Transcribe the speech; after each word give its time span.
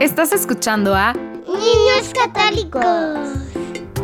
Estás 0.00 0.32
escuchando 0.32 0.94
a 0.94 1.12
Niños 1.12 2.12
Católicos. 2.14 2.84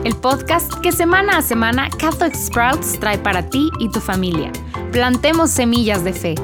El 0.03 0.17
podcast 0.17 0.75
que 0.83 0.91
semana 0.91 1.39
a 1.39 1.43
semana 1.43 1.89
Catholic 1.89 2.35
Sprouts 2.35 2.99
trae 2.99 3.17
para 3.17 3.49
ti 3.49 3.71
y 3.79 3.89
tu 3.93 4.01
familia. 4.01 4.51
Plantemos 4.91 5.53
semillas 5.53 6.03
de 6.03 6.13
fe. 6.13 6.35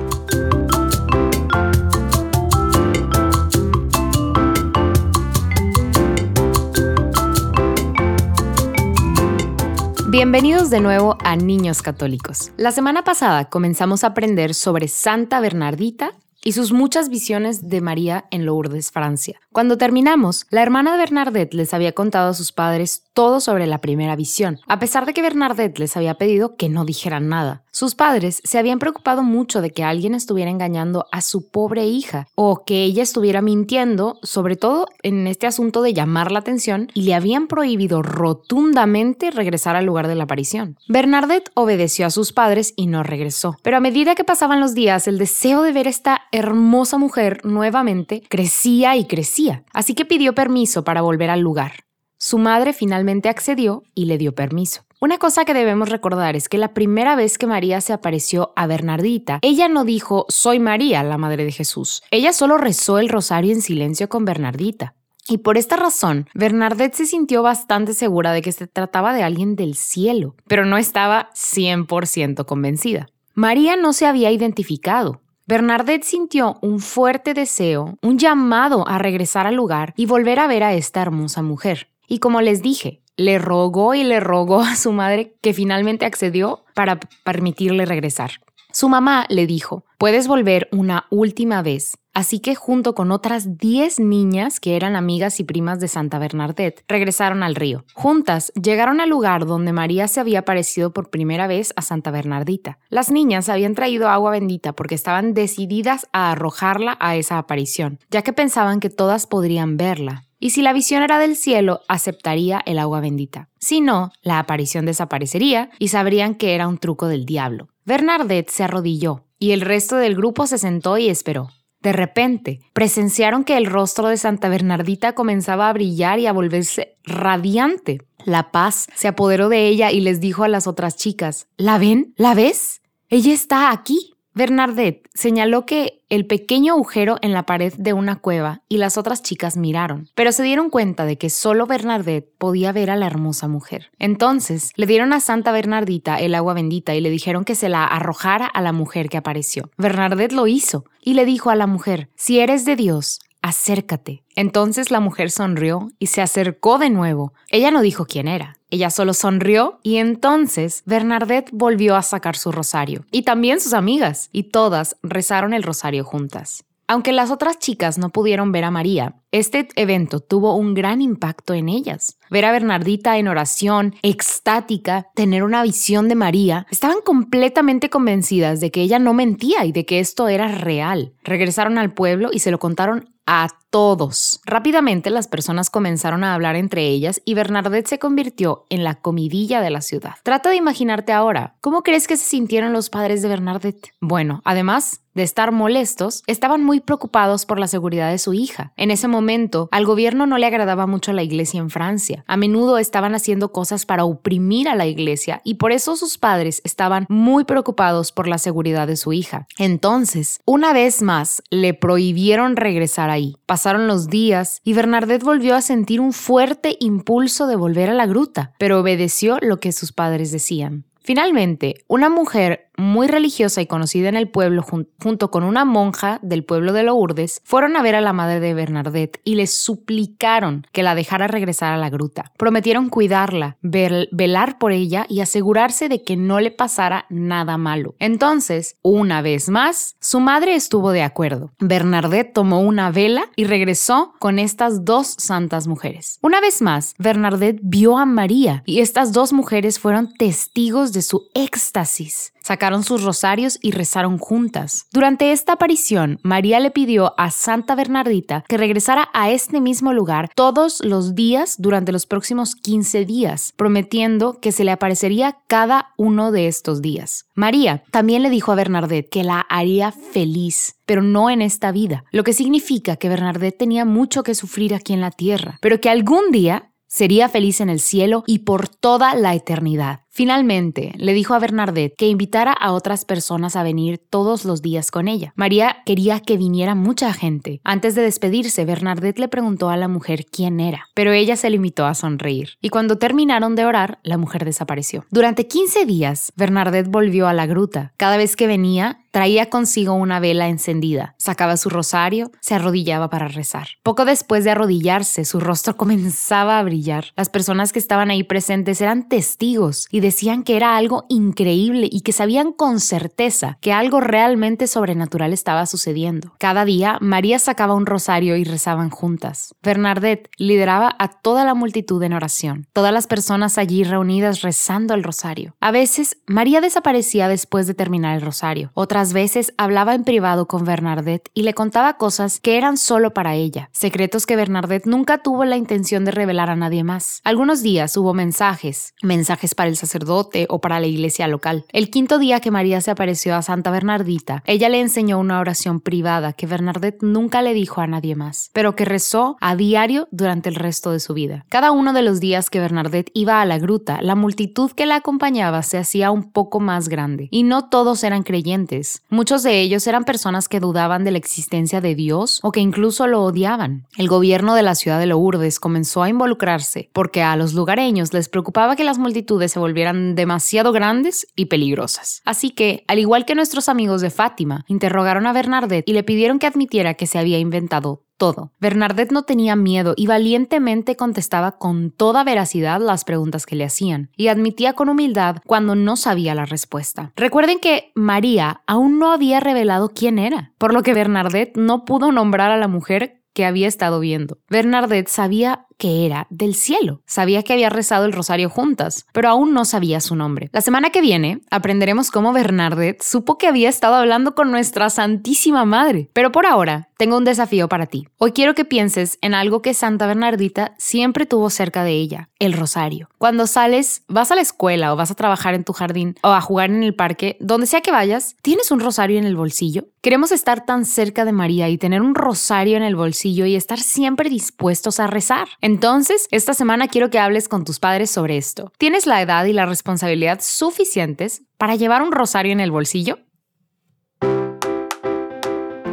Bienvenidos 10.07 10.71
de 10.71 10.81
nuevo 10.81 11.19
a 11.25 11.35
Niños 11.35 11.83
Católicos. 11.83 12.53
La 12.57 12.71
semana 12.71 13.03
pasada 13.03 13.51
comenzamos 13.51 14.05
a 14.05 14.09
aprender 14.09 14.55
sobre 14.55 14.87
Santa 14.87 15.41
Bernardita 15.41 16.13
y 16.43 16.53
sus 16.53 16.73
muchas 16.73 17.09
visiones 17.09 17.69
de 17.69 17.81
María 17.81 18.27
en 18.31 18.47
Lourdes, 18.47 18.91
Francia. 18.91 19.41
Cuando 19.53 19.77
terminamos, 19.77 20.47
la 20.51 20.63
hermana 20.63 20.93
de 20.93 20.99
Bernadette 20.99 21.55
les 21.55 21.75
había 21.75 21.93
contado 21.93 22.31
a 22.31 22.35
sus 22.35 22.53
padres 22.53 23.05
todo 23.13 23.41
sobre 23.41 23.67
la 23.67 23.81
primera 23.81 24.17
visión, 24.17 24.61
a 24.67 24.79
pesar 24.79 25.07
de 25.07 25.13
que 25.13 25.23
Bernadette 25.23 25.79
les 25.79 25.97
había 25.97 26.15
pedido 26.15 26.57
que 26.57 26.69
no 26.69 26.85
dijeran 26.85 27.29
nada. 27.29 27.65
Sus 27.73 27.95
padres 27.95 28.41
se 28.43 28.59
habían 28.59 28.81
preocupado 28.81 29.23
mucho 29.23 29.61
de 29.61 29.71
que 29.71 29.85
alguien 29.85 30.15
estuviera 30.15 30.51
engañando 30.51 31.07
a 31.13 31.21
su 31.21 31.51
pobre 31.51 31.87
hija 31.87 32.27
o 32.35 32.65
que 32.65 32.83
ella 32.83 33.03
estuviera 33.03 33.43
mintiendo, 33.43 34.19
sobre 34.23 34.57
todo 34.57 34.89
en 35.03 35.29
este 35.29 35.47
asunto 35.47 35.81
de 35.83 35.95
llamar 35.95 36.33
la 36.33 36.41
atención, 36.41 36.89
y 36.95 37.03
le 37.03 37.15
habían 37.15 37.47
prohibido 37.47 38.03
rotundamente 38.03 39.31
regresar 39.31 39.77
al 39.77 39.87
lugar 39.87 40.09
de 40.09 40.17
la 40.17 40.25
aparición. 40.25 40.79
Bernadette 40.89 41.51
obedeció 41.55 42.07
a 42.07 42.11
sus 42.11 42.33
padres 42.33 42.75
y 42.75 42.89
no 42.89 43.05
regresó, 43.05 43.57
pero 43.63 43.77
a 43.77 43.81
medida 43.81 44.17
que 44.17 44.25
pasaban 44.25 44.61
los 44.61 44.75
días, 44.75 45.07
el 45.07 45.19
deseo 45.19 45.63
de 45.63 45.73
ver 45.73 45.87
esta 45.87 46.23
hermosa 46.33 46.99
mujer 46.99 47.41
nuevamente 47.45 48.23
crecía 48.29 48.97
y 48.97 49.05
crecía, 49.05 49.65
así 49.73 49.95
que 49.95 50.05
pidió 50.05 50.35
permiso 50.35 50.83
para 50.83 51.03
volver 51.03 51.31
al 51.31 51.41
lugar. 51.41 51.85
Su 52.19 52.37
madre 52.37 52.73
finalmente 52.73 53.29
accedió 53.29 53.85
y 53.95 54.05
le 54.07 54.19
dio 54.19 54.35
permiso. 54.35 54.83
Una 55.03 55.17
cosa 55.17 55.47
que 55.47 55.55
debemos 55.55 55.89
recordar 55.89 56.37
es 56.37 56.51
que 56.51 56.59
la 56.59 56.75
primera 56.75 57.17
vez 57.17 57.39
que 57.39 57.47
María 57.47 57.81
se 57.81 57.95
apareció 57.95 58.53
a 58.55 58.67
Bernardita, 58.67 59.39
ella 59.41 59.67
no 59.67 59.85
dijo 59.85 60.27
Soy 60.29 60.59
María, 60.59 61.03
la 61.03 61.17
Madre 61.17 61.47
de 61.47 61.53
Jesús. 61.53 62.03
Ella 62.11 62.35
solo 62.35 62.59
rezó 62.59 62.99
el 62.99 63.09
rosario 63.09 63.55
en 63.55 63.63
silencio 63.63 64.11
con 64.11 64.27
Bernardita. 64.27 64.95
Y 65.27 65.39
por 65.39 65.57
esta 65.57 65.77
razón, 65.77 66.29
Bernadette 66.35 66.97
se 66.97 67.07
sintió 67.07 67.43
bastante 67.43 67.95
segura 67.95 68.33
de 68.33 68.43
que 68.43 68.53
se 68.53 68.67
trataba 68.67 69.15
de 69.15 69.23
alguien 69.23 69.57
del 69.57 69.75
cielo, 69.75 70.35
pero 70.47 70.67
no 70.67 70.77
estaba 70.77 71.31
100% 71.35 72.45
convencida. 72.45 73.09
María 73.33 73.77
no 73.77 73.95
se 73.95 74.05
había 74.05 74.31
identificado. 74.31 75.23
Bernadette 75.47 76.05
sintió 76.05 76.59
un 76.61 76.79
fuerte 76.79 77.33
deseo, 77.33 77.97
un 78.03 78.19
llamado 78.19 78.87
a 78.87 78.99
regresar 78.99 79.47
al 79.47 79.55
lugar 79.55 79.95
y 79.97 80.05
volver 80.05 80.41
a 80.41 80.47
ver 80.47 80.63
a 80.63 80.75
esta 80.75 81.01
hermosa 81.01 81.41
mujer. 81.41 81.89
Y 82.07 82.19
como 82.19 82.43
les 82.43 82.61
dije, 82.61 83.01
le 83.21 83.39
rogó 83.39 83.95
y 83.95 84.03
le 84.03 84.19
rogó 84.19 84.61
a 84.63 84.77
su 84.77 84.93
madre 84.93 85.35
que 85.43 85.53
finalmente 85.53 86.07
accedió 86.07 86.65
para 86.75 86.99
permitirle 87.25 87.85
regresar. 87.85 88.33
Su 88.73 88.89
mamá 88.89 89.27
le 89.29 89.47
dijo, 89.47 89.85
puedes 89.99 90.29
volver 90.29 90.69
una 90.71 91.07
última 91.11 91.61
vez. 91.61 91.97
Así 92.15 92.41
que 92.41 92.55
junto 92.55 92.95
con 92.95 93.13
otras 93.13 93.59
10 93.59 94.01
niñas 94.01 94.59
que 94.59 94.75
eran 94.77 94.97
amigas 94.97 95.39
y 95.39 95.45
primas 95.45 95.81
de 95.81 95.89
Santa 95.89 96.19
Bernadette, 96.19 96.83
regresaron 96.89 97.43
al 97.43 97.55
río. 97.55 97.85
Juntas 97.95 98.53
llegaron 98.61 99.01
al 99.01 99.11
lugar 99.11 99.47
donde 99.47 99.73
María 99.73 100.09
se 100.09 100.21
había 100.21 100.41
aparecido 100.41 100.93
por 100.93 101.11
primera 101.11 101.47
vez 101.47 101.73
a 101.77 101.83
Santa 101.83 102.11
Bernardita. 102.11 102.79
Las 102.89 103.11
niñas 103.11 103.49
habían 103.49 103.75
traído 103.75 104.09
agua 104.09 104.33
bendita 104.33 104.73
porque 104.73 104.95
estaban 104.95 105.35
decididas 105.35 106.09
a 106.13 106.33
arrojarla 106.33 106.97
a 107.01 107.17
esa 107.17 107.39
aparición, 107.39 107.99
ya 108.11 108.23
que 108.23 108.33
pensaban 108.33 108.81
que 108.81 108.91
todas 108.91 109.27
podrían 109.27 109.77
verla 109.77 110.25
y 110.41 110.51
si 110.51 110.63
la 110.63 110.73
visión 110.73 111.03
era 111.03 111.19
del 111.19 111.37
cielo, 111.37 111.83
aceptaría 111.87 112.61
el 112.65 112.79
agua 112.79 113.01
bendita. 113.01 113.51
Si 113.59 113.81
no, 113.81 114.11
la 114.23 114.39
aparición 114.39 114.87
desaparecería 114.87 115.71
y 115.79 115.89
sabrían 115.89 116.35
que 116.35 116.55
era 116.55 116.67
un 116.67 116.79
truco 116.79 117.07
del 117.07 117.27
diablo. 117.27 117.69
Bernadette 117.85 118.51
se 118.51 118.65
arrodilló 118.65 119.27
y 119.39 119.53
el 119.53 119.61
resto 119.61 119.97
del 119.97 120.17
grupo 120.17 120.47
se 120.47 120.59
sentó 120.59 120.99
y 120.99 121.09
esperó. 121.09 121.51
De 121.83 121.93
repente, 121.93 122.61
presenciaron 122.73 123.45
que 123.45 123.57
el 123.57 123.67
rostro 123.67 124.09
de 124.09 124.17
Santa 124.17 124.49
Bernardita 124.49 125.15
comenzaba 125.15 125.69
a 125.69 125.73
brillar 125.73 126.19
y 126.19 126.27
a 126.27 126.33
volverse 126.33 126.97
radiante. 127.05 128.03
La 128.25 128.51
paz 128.51 128.87
se 128.95 129.09
apoderó 129.09 129.49
de 129.49 129.67
ella 129.69 129.91
y 129.91 130.01
les 130.01 130.21
dijo 130.21 130.45
a 130.45 130.49
las 130.49 130.67
otras 130.67 130.97
chicas, 130.97 131.49
¿La 131.57 131.79
ven? 131.79 132.13
¿La 132.17 132.35
ves? 132.35 132.83
Ella 133.09 133.33
está 133.33 133.73
aquí. 133.73 134.15
Bernadette 134.33 135.09
señaló 135.13 135.67
que 135.67 136.03
el 136.09 136.27
pequeño 136.27 136.75
agujero 136.75 137.19
en 137.21 137.33
la 137.33 137.47
pared 137.47 137.73
de 137.77 137.93
una 137.93 138.17
cueva 138.17 138.63
y 138.69 138.77
las 138.77 138.97
otras 138.97 139.23
chicas 139.23 139.57
miraron, 139.57 140.09
pero 140.15 140.31
se 140.31 140.43
dieron 140.45 140.71
cuenta 140.71 141.05
de 141.05 141.19
que 141.19 141.31
solo 141.31 141.67
Bernadette 141.67 142.33
podía 142.39 142.71
ver 142.71 142.91
a 142.91 142.97
la 142.97 143.07
hermosa 143.07 143.49
mujer. 143.49 143.91
Entonces 143.99 144.73
le 144.77 144.87
dieron 144.87 145.13
a 145.13 145.21
Santa 145.21 145.51
Bernardita 145.51 146.21
el 146.21 146.35
agua 146.35 146.55
bendita 146.55 146.95
y 146.95 147.01
le 147.01 147.11
dijeron 147.11 147.45
que 147.45 147.55
se 147.55 147.69
la 147.69 147.85
arrojara 147.85 148.47
a 148.47 148.63
la 148.63 148.73
mujer 148.73 149.09
que 149.09 149.17
apareció. 149.17 149.71
Bernadette 149.77 150.33
lo 150.33 150.47
hizo 150.47 150.85
y 151.03 151.15
le 151.15 151.25
dijo 151.25 151.51
a 151.51 151.57
la 151.57 151.67
mujer, 151.67 152.09
si 152.15 152.39
eres 152.39 152.65
de 152.65 152.77
Dios, 152.77 153.21
acércate. 153.43 154.25
Entonces 154.37 154.91
la 154.91 155.01
mujer 155.01 155.31
sonrió 155.31 155.91
y 155.99 156.07
se 156.07 156.23
acercó 156.23 156.79
de 156.79 156.91
nuevo. 156.91 157.33
Ella 157.51 157.71
no 157.71 157.81
dijo 157.81 158.07
quién 158.07 158.29
era. 158.29 158.57
Ella 158.71 158.91
solo 158.91 159.15
sonrió 159.15 159.81
y 159.83 159.97
entonces 159.97 160.83
Bernadette 160.87 161.51
volvió 161.53 161.97
a 161.97 162.03
sacar 162.03 162.37
su 162.37 162.53
rosario. 162.53 163.05
Y 163.11 163.23
también 163.23 163.61
sus 163.61 163.73
amigas. 163.73 164.29
Y 164.33 164.45
todas 164.45 164.97
rezaron 165.03 165.55
el 165.55 165.63
rosario 165.63 166.05
juntas. 166.05 166.65
Aunque 166.91 167.13
las 167.13 167.31
otras 167.31 167.61
chicas 167.61 167.99
no 167.99 168.11
pudieron 168.11 168.51
ver 168.51 168.65
a 168.65 168.73
María, 168.73 169.15
este 169.31 169.69
evento 169.77 170.19
tuvo 170.19 170.57
un 170.57 170.75
gran 170.75 171.01
impacto 171.01 171.55
en 171.55 171.69
ellas. 171.69 172.19
Ver 172.31 172.45
a 172.45 172.51
Bernardita 172.51 173.17
en 173.17 173.29
oración, 173.29 173.95
extática, 174.03 175.07
tener 175.15 175.45
una 175.45 175.63
visión 175.63 176.09
de 176.09 176.17
María, 176.17 176.67
estaban 176.69 176.97
completamente 177.05 177.91
convencidas 177.91 178.59
de 178.59 178.73
que 178.73 178.81
ella 178.83 178.99
no 178.99 179.15
mentía 179.15 179.65
y 179.67 179.71
de 179.71 179.87
que 179.87 180.01
esto 180.01 180.27
era 180.27 180.49
real. 180.49 181.13
Regresaron 181.23 181.79
al 181.79 181.95
pueblo 181.95 182.31
y 182.33 182.41
se 182.41 182.51
lo 182.51 182.59
contaron 182.59 183.09
a 183.33 183.47
todos. 183.71 184.41
Rápidamente 184.45 185.09
las 185.09 185.29
personas 185.29 185.71
comenzaron 185.71 186.25
a 186.25 186.35
hablar 186.35 186.57
entre 186.57 186.89
ellas 186.89 187.23
y 187.25 187.35
Bernadette 187.35 187.87
se 187.87 188.01
convirtió 188.01 188.67
en 188.71 188.83
la 188.83 188.97
comidilla 188.97 189.61
de 189.61 189.71
la 189.71 189.83
ciudad. 189.83 190.17
Trata 190.25 190.51
de 190.51 190.57
imaginarte 190.57 191.13
ahora, 191.13 191.55
¿cómo 191.61 191.85
crees 191.85 192.09
que 192.09 192.17
se 192.17 192.25
sintieron 192.25 192.73
los 192.73 192.91
padres 192.91 193.23
de 193.23 193.29
Bernadette? 193.29 193.93
Bueno, 194.01 194.43
además 194.45 195.03
de 195.15 195.23
estar 195.23 195.53
molestos, 195.53 196.23
estaban 196.27 196.65
muy 196.65 196.81
preocupados 196.81 197.47
por 197.47 197.59
la 197.59 197.67
seguridad 197.67 198.11
de 198.11 198.19
su 198.19 198.35
hija. 198.35 198.73
En 198.77 198.91
ese 198.91 199.09
momento, 199.09 199.69
al 199.73 199.85
gobierno 199.85 200.27
no 200.27 200.39
le 200.39 200.47
agradaba 200.47 200.87
mucho 200.87 201.13
la 201.13 201.23
iglesia 201.23 201.61
en 201.61 201.71
Francia. 201.71 202.25
A 202.27 202.37
menudo 202.37 202.79
estaban 202.79 203.15
haciendo 203.15 203.53
cosas 203.53 203.87
para 203.87 204.05
oprimir 204.05 204.69
a 204.69 204.75
la 204.75 204.87
iglesia 204.87 205.41
y 205.45 205.55
por 205.55 205.73
eso 205.73 205.97
sus 205.97 206.19
padres 206.19 206.61
estaban 206.65 207.07
muy 207.09 207.45
preocupados 207.45 208.13
por 208.13 208.29
la 208.29 208.39
seguridad 208.39 208.87
de 208.87 208.97
su 208.97 209.13
hija. 209.13 209.47
Entonces, 209.59 210.41
una 210.45 210.73
vez 210.73 211.03
más, 211.03 211.43
le 211.51 211.75
prohibieron 211.75 212.57
regresar 212.57 213.11
ahí. 213.11 213.37
Pasaron 213.47 213.87
los 213.87 214.09
días 214.09 214.61
y 214.65 214.75
Bernadette 214.75 215.25
volvió 215.25 215.55
a 215.55 215.63
sentir 215.63 216.01
un 216.01 216.13
fuerte 216.13 216.77
impulso 216.81 217.47
de 217.47 217.57
volver 217.57 217.91
a 217.91 217.95
la 217.95 218.07
gruta, 218.07 218.53
pero 218.59 218.81
obedeció 218.81 219.39
lo 219.41 219.61
que 219.61 219.73
sus 219.73 219.93
padres 219.93 220.33
decían. 220.33 220.85
Finalmente, 221.03 221.83
una 221.89 222.11
mujer 222.11 222.70
muy 222.81 223.07
religiosa 223.07 223.61
y 223.61 223.67
conocida 223.67 224.09
en 224.09 224.17
el 224.17 224.29
pueblo 224.29 224.63
junto 224.63 225.31
con 225.31 225.45
una 225.45 225.65
monja 225.65 226.19
del 226.23 226.45
pueblo 226.45 226.73
de 226.73 226.83
Lourdes 226.83 227.41
fueron 227.45 227.77
a 227.77 227.83
ver 227.83 227.95
a 227.95 228.01
la 228.01 228.13
madre 228.13 228.41
de 228.41 228.55
Bernadette 228.55 229.21
y 229.25 229.35
le 229.35 229.47
suplicaron 229.47 230.67
que 230.73 230.83
la 230.83 230.95
dejara 230.95 231.27
regresar 231.27 231.73
a 231.73 231.79
la 231.79 231.91
gruta. 231.91 232.33
Prometieron 232.37 232.89
cuidarla, 232.89 233.57
velar 233.63 234.59
por 234.59 234.73
ella 234.73 235.07
y 235.09 235.21
asegurarse 235.21 235.89
de 235.89 236.03
que 236.03 236.17
no 236.17 236.41
le 236.41 236.51
pasara 236.51 237.07
nada 237.11 237.57
malo. 237.57 237.95
Entonces, 237.99 238.77
una 238.83 239.23
vez 239.23 239.49
más, 239.49 239.97
su 240.01 240.21
madre 240.21 240.55
estuvo 240.55 240.93
de 240.93 241.03
acuerdo. 241.03 241.53
Bernadette 241.61 242.33
tomó 242.33 242.61
una 242.61 242.91
vela 242.91 243.25
y 243.37 243.45
regresó 243.45 244.15
con 244.19 244.39
estas 244.39 244.85
dos 244.85 245.15
santas 245.19 245.67
mujeres. 245.67 246.19
Una 246.23 246.41
vez 246.41 246.63
más, 246.63 246.95
Bernadette 246.99 247.61
vio 247.63 247.99
a 247.99 248.07
María 248.07 248.63
y 248.67 248.81
estas 248.81 249.13
dos 249.13 249.33
mujeres 249.33 249.79
fueron 249.79 250.13
testigos 250.15 250.93
de 250.93 251.03
su 251.03 251.29
éxtasis. 251.35 252.33
Sacaron 252.43 252.85
sus 252.85 253.03
rosarios 253.03 253.59
y 253.63 253.73
rezaron 253.73 254.19
juntas. 254.19 254.87
Durante 254.93 255.33
esta 255.33 255.53
aparición, 255.53 256.19
María 256.23 256.61
le 256.61 256.71
pidió 256.71 257.15
a 257.19 257.31
Santa 257.31 257.75
Bernardita 257.75 258.45
que 258.49 258.57
regresara 258.57 259.09
a 259.13 259.31
este 259.31 259.61
mismo 259.61 259.93
lugar 259.93 260.31
todos 260.35 260.85
los 260.85 261.15
días 261.15 261.57
durante 261.59 261.93
los 261.93 262.07
próximos 262.07 262.55
15 262.55 263.05
días, 263.05 263.53
prometiendo 263.57 264.41
que 264.41 264.53
se 264.53 264.65
le 264.65 264.73
aparecería 264.73 265.39
cada 265.47 265.93
uno 265.97 266.33
de 266.33 266.49
estos 266.49 266.83
días. 266.83 267.27
María 267.35 267.83
también 267.91 268.23
le 268.23 268.31
dijo 268.31 268.53
a 268.53 268.57
Bernadette 268.57 269.09
que 269.11 269.25
la 269.25 269.41
haría 269.49 269.93
feliz, 269.93 270.77
pero 270.87 271.03
no 271.03 271.31
en 271.31 271.43
esta 271.43 271.73
vida, 271.73 272.05
lo 272.11 272.25
que 272.25 272.33
significa 272.33 272.97
que 272.97 273.09
Bernadette 273.09 273.59
tenía 273.59 273.85
mucho 273.85 274.23
que 274.23 274.35
sufrir 274.35 274.75
aquí 274.75 274.93
en 274.93 275.01
la 275.01 275.11
tierra, 275.11 275.59
pero 275.61 275.81
que 275.81 275.91
algún 275.91 276.31
día 276.31 276.71
sería 276.91 277.29
feliz 277.29 277.61
en 277.61 277.71
el 277.71 277.81
cielo 277.81 278.25
y 278.27 278.41
por 278.41 278.69
toda 278.69 279.15
la 279.15 279.35
eternidad. 279.35 280.01
Finalmente, 280.21 280.93
le 280.99 281.15
dijo 281.15 281.33
a 281.33 281.39
Bernadette 281.39 281.95
que 281.97 282.07
invitara 282.07 282.53
a 282.53 282.73
otras 282.73 283.07
personas 283.07 283.57
a 283.57 283.63
venir 283.63 283.97
todos 283.97 284.45
los 284.45 284.61
días 284.61 284.91
con 284.91 285.09
ella. 285.09 285.33
María 285.35 285.79
quería 285.87 286.21
que 286.21 286.37
viniera 286.37 286.75
mucha 286.75 287.15
gente. 287.15 287.63
Antes 287.65 287.95
de 287.95 288.03
despedirse, 288.03 288.67
Bernadette 288.67 289.19
le 289.19 289.29
preguntó 289.29 289.71
a 289.71 289.79
la 289.79 289.89
mujer 289.89 290.27
quién 290.27 290.61
era, 290.61 290.89
pero 290.93 291.13
ella 291.13 291.37
se 291.37 291.49
limitó 291.49 291.87
a 291.87 291.95
sonreír. 291.95 292.59
Y 292.61 292.69
cuando 292.69 292.99
terminaron 292.99 293.57
de 293.57 293.65
orar, 293.65 293.99
la 294.03 294.19
mujer 294.19 294.45
desapareció. 294.45 295.07
Durante 295.11 295.47
15 295.47 295.87
días, 295.87 296.35
Bernadette 296.37 296.91
volvió 296.91 297.27
a 297.27 297.33
la 297.33 297.47
gruta. 297.47 297.95
Cada 297.97 298.19
vez 298.19 298.37
que 298.37 298.47
venía, 298.47 299.07
Traía 299.11 299.51
consigo 299.51 299.95
una 299.95 300.21
vela 300.21 300.49
encendida, 300.49 301.17
sacaba 301.19 301.57
su 301.57 301.69
rosario, 301.69 302.31
se 302.41 302.55
arrodillaba 302.55 303.11
para 303.11 303.27
rezar. 303.27 303.67
Poco 303.83 304.05
después 304.05 304.45
de 304.45 304.53
arrodillarse, 304.53 305.25
su 305.25 305.41
rostro 305.41 305.77
comenzaba 305.79 306.61
a 306.61 306.63
brillar. 306.63 307.07
Las 307.17 307.29
personas 307.29 307.73
que 307.73 307.81
estaban 307.81 308.11
ahí 308.11 308.23
presentes 308.23 308.81
eran 308.81 309.09
testigos 309.09 309.89
y 309.91 309.99
decían 309.99 310.45
que 310.45 310.57
era 310.57 310.77
algo 310.77 311.07
increíble 311.09 311.89
y 311.91 312.03
que 312.03 312.13
sabían 312.13 312.53
con 312.53 312.79
certeza 312.79 313.59
que 313.61 313.73
algo 313.73 314.01
realmente 314.01 314.69
sobrenatural 314.69 315.33
estaba 315.33 315.67
sucediendo. 315.67 316.35
Cada 316.39 316.65
día, 316.65 316.99
María 317.01 317.41
sacaba 317.41 317.75
un 317.75 317.87
rosario 317.87 318.37
y 318.37 318.45
rezaban 318.45 318.91
juntas. 318.91 319.55
Bernadette 319.61 320.31
lideraba 320.37 320.95
a 321.01 321.09
toda 321.09 321.45
la 321.45 321.55
multitud 321.55 322.01
en 322.05 322.13
oración, 322.13 322.69
todas 322.73 322.93
las 322.93 323.09
personas 323.09 323.59
allí 323.59 323.83
reunidas 323.83 324.43
rezando 324.43 324.95
el 324.95 325.03
rosario. 325.03 325.57
A 325.61 325.73
veces, 325.73 326.19
María 326.27 326.61
desaparecía 326.61 327.27
después 327.27 327.67
de 327.67 327.75
terminar 327.75 328.15
el 328.15 328.23
rosario. 328.23 328.71
Otras 328.75 329.00
veces 329.13 329.53
hablaba 329.57 329.95
en 329.95 330.05
privado 330.05 330.47
con 330.47 330.65
Bernadette 330.65 331.31
y 331.35 331.43
le 331.43 331.55
contaba 331.55 331.97
cosas 331.97 332.39
que 332.39 332.59
eran 332.59 332.77
solo 332.77 333.15
para 333.15 333.35
ella, 333.35 333.71
secretos 333.73 334.27
que 334.27 334.37
Bernadette 334.37 334.87
nunca 334.87 335.23
tuvo 335.23 335.45
la 335.45 335.57
intención 335.57 336.05
de 336.05 336.11
revelar 336.11 336.51
a 336.51 336.57
nadie 336.57 336.85
más. 336.85 337.21
Algunos 337.25 337.63
días 337.63 337.97
hubo 337.97 338.13
mensajes, 338.13 338.95
mensajes 339.03 339.55
para 339.55 339.71
el 339.71 339.77
sacerdote 339.77 340.47
o 340.51 340.61
para 340.61 340.81
la 340.81 340.87
iglesia 340.87 341.27
local. 341.29 341.65
El 341.73 341.91
quinto 341.91 342.19
día 342.19 342.41
que 342.41 342.51
María 342.51 342.81
se 342.81 342.91
apareció 342.91 343.35
a 343.35 343.43
Santa 343.43 343.71
Bernardita, 343.71 344.43
ella 344.47 344.69
le 344.69 344.81
enseñó 344.81 345.19
una 345.19 345.41
oración 345.41 345.81
privada 345.81 346.35
que 346.35 346.47
Bernadette 346.47 347.03
nunca 347.03 347.41
le 347.43 347.55
dijo 347.55 347.81
a 347.81 347.87
nadie 347.87 348.15
más, 348.15 348.51
pero 348.53 348.77
que 348.77 348.85
rezó 348.85 349.37
a 349.41 349.57
diario 349.57 350.09
durante 350.11 350.49
el 350.49 350.57
resto 350.57 350.93
de 350.93 351.01
su 351.01 351.15
vida. 351.15 351.47
Cada 351.49 351.73
uno 351.73 351.93
de 351.93 352.03
los 352.03 352.21
días 352.21 352.51
que 352.51 352.61
Bernadette 352.61 353.11
iba 353.15 353.41
a 353.41 353.47
la 353.47 353.59
gruta, 353.59 354.03
la 354.03 354.15
multitud 354.15 354.71
que 354.73 354.87
la 354.87 354.97
acompañaba 354.97 355.63
se 355.63 355.79
hacía 355.79 356.11
un 356.11 356.33
poco 356.33 356.61
más 356.61 356.89
grande, 356.89 357.29
y 357.31 357.45
no 357.45 357.69
todos 357.69 358.05
eran 358.05 358.23
creyentes, 358.23 358.90
Muchos 359.09 359.43
de 359.43 359.61
ellos 359.61 359.87
eran 359.87 360.05
personas 360.05 360.49
que 360.49 360.61
dudaban 360.61 361.05
de 361.05 361.11
la 361.11 361.19
existencia 361.19 361.81
de 361.81 361.95
Dios 361.95 362.41
o 362.43 362.53
que 362.53 362.61
incluso 362.61 363.07
lo 363.07 363.23
odiaban. 363.23 363.87
El 363.97 364.09
gobierno 364.09 364.55
de 364.55 364.63
la 364.63 364.75
ciudad 364.75 364.99
de 364.99 365.07
Lourdes 365.07 365.61
comenzó 365.61 366.03
a 366.03 366.09
involucrarse 366.09 366.91
porque 366.93 367.23
a 367.23 367.37
los 367.37 367.55
lugareños 367.55 368.13
les 368.13 368.29
preocupaba 368.29 368.77
que 368.77 368.85
las 368.85 368.99
multitudes 368.99 369.53
se 369.53 369.59
volvieran 369.59 370.15
demasiado 370.15 370.73
grandes 370.73 371.27
y 371.37 371.47
peligrosas. 371.47 372.23
Así 372.25 372.51
que, 372.51 372.85
al 372.89 372.99
igual 372.99 373.25
que 373.25 373.35
nuestros 373.35 373.69
amigos 373.69 374.01
de 374.01 374.11
Fátima, 374.11 374.65
interrogaron 374.69 375.27
a 375.27 375.33
Bernadette 375.33 375.89
y 375.89 375.93
le 375.93 376.03
pidieron 376.03 376.39
que 376.39 376.47
admitiera 376.47 376.95
que 376.95 377.07
se 377.07 377.19
había 377.19 377.39
inventado 377.39 378.03
todo. 378.21 378.53
Bernadette 378.61 379.13
no 379.13 379.23
tenía 379.23 379.57
miedo 379.57 379.95
y 379.97 380.07
valientemente 380.07 380.95
contestaba 380.95 381.53
con 381.53 381.91
toda 381.91 382.23
veracidad 382.23 382.79
las 382.79 383.05
preguntas 383.05 383.47
que 383.47 383.57
le 383.57 383.65
hacían 383.65 384.11
y 384.15 384.29
admitía 384.29 384.75
con 384.75 384.91
humildad 384.91 385.39
cuando 385.47 385.75
no 385.75 385.97
sabía 385.97 386.35
la 386.35 386.45
respuesta. 386.45 387.13
Recuerden 387.17 387.61
que 387.61 387.93
María 387.95 388.61
aún 388.67 388.99
no 388.99 389.11
había 389.11 389.41
revelado 389.41 389.89
quién 389.89 390.19
era, 390.19 390.53
por 390.59 390.75
lo 390.75 390.83
que 390.83 390.93
Bernadette 390.93 391.57
no 391.57 391.87
pudo 391.87 392.13
nombrar 392.13 392.51
a 392.51 392.59
la 392.59 392.69
mujer 392.69 393.23
que 393.33 393.47
había 393.47 393.69
estado 393.69 394.01
viendo. 394.01 394.37
Bernadette 394.51 395.09
sabía 395.09 395.67
que 395.81 396.05
era 396.07 396.29
del 396.31 396.55
cielo. 396.55 397.01
Sabía 397.07 397.43
que 397.43 397.55
había 397.55 397.71
rezado 397.71 398.05
el 398.05 398.13
rosario 398.13 398.51
juntas, 398.51 399.07
pero 399.13 399.31
aún 399.31 399.55
no 399.55 399.65
sabía 399.65 400.01
su 400.01 400.15
nombre. 400.15 400.51
La 400.53 400.61
semana 400.61 400.91
que 400.91 401.01
viene 401.01 401.41
aprenderemos 401.51 402.11
cómo 402.11 402.33
Bernadette 402.35 403.03
supo 403.03 403.39
que 403.39 403.49
había 403.49 403.71
estado 403.71 403.95
hablando 403.95 404.35
con 404.35 404.51
nuestra 404.51 404.91
Santísima 404.91 405.65
Madre. 405.65 406.11
Pero 406.13 406.31
por 406.31 406.47
ahora, 406.47 406.91
tengo 407.01 407.17
un 407.17 407.25
desafío 407.25 407.67
para 407.67 407.87
ti. 407.87 408.07
Hoy 408.19 408.33
quiero 408.33 408.55
que 408.55 408.67
pienses 408.67 409.19
en 409.23 409.33
algo 409.33 409.63
que 409.63 409.73
Santa 409.73 410.07
Bernardita 410.07 410.75
siempre 410.77 411.25
tuvo 411.25 411.49
cerca 411.49 411.83
de 411.83 411.93
ella, 411.93 412.29
el 412.39 412.53
rosario. 412.53 413.09
Cuando 413.17 413.47
sales, 413.47 414.05
vas 414.07 414.31
a 414.31 414.35
la 414.35 414.43
escuela 414.43 414.93
o 414.93 414.97
vas 414.97 415.11
a 415.11 415.15
trabajar 415.15 415.55
en 415.55 415.65
tu 415.65 415.73
jardín 415.73 416.17
o 416.23 416.29
a 416.29 416.43
jugar 416.43 416.69
en 416.69 416.83
el 416.83 416.95
parque, 416.95 417.39
donde 417.41 417.67
sea 417.67 417.81
que 417.81 417.91
vayas, 417.91 418.37
¿tienes 418.43 418.71
un 418.71 418.81
rosario 418.81 419.19
en 419.19 419.25
el 419.25 419.35
bolsillo? 419.35 419.87
Queremos 420.03 420.31
estar 420.31 420.67
tan 420.67 420.85
cerca 420.85 421.25
de 421.25 421.33
María 421.33 421.71
y 421.71 421.79
tener 421.79 422.03
un 422.03 422.15
rosario 422.15 422.77
en 422.77 422.83
el 422.83 422.97
bolsillo 422.97 423.47
y 423.47 423.57
estar 423.57 423.79
siempre 423.79 424.29
dispuestos 424.29 425.01
a 425.01 425.07
rezar. 425.07 425.49
Entonces, 425.71 426.27
esta 426.33 426.53
semana 426.53 426.89
quiero 426.89 427.11
que 427.11 427.21
hables 427.21 427.47
con 427.47 427.65
tus 427.65 427.79
padres 427.79 428.11
sobre 428.11 428.37
esto. 428.37 428.73
¿Tienes 428.77 429.07
la 429.07 429.23
edad 429.23 429.45
y 429.45 429.53
la 429.53 429.67
responsabilidad 429.67 430.41
suficientes 430.43 431.43
para 431.59 431.77
llevar 431.77 432.03
un 432.03 432.11
rosario 432.11 432.51
en 432.51 432.59
el 432.59 432.73
bolsillo? 432.73 433.21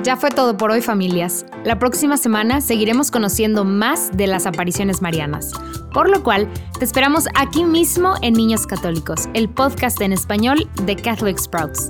Ya 0.01 0.17
fue 0.17 0.31
todo 0.31 0.57
por 0.57 0.71
hoy 0.71 0.81
familias. 0.81 1.45
La 1.63 1.77
próxima 1.77 2.17
semana 2.17 2.59
seguiremos 2.59 3.11
conociendo 3.11 3.65
más 3.65 4.17
de 4.17 4.25
las 4.25 4.47
apariciones 4.47 5.03
marianas, 5.03 5.51
por 5.93 6.09
lo 6.09 6.23
cual 6.23 6.51
te 6.79 6.83
esperamos 6.83 7.27
aquí 7.35 7.63
mismo 7.63 8.15
en 8.23 8.33
Niños 8.33 8.65
Católicos, 8.65 9.29
el 9.35 9.47
podcast 9.47 10.01
en 10.01 10.11
español 10.11 10.67
de 10.85 10.95
Catholic 10.95 11.37
Sprouts. 11.37 11.89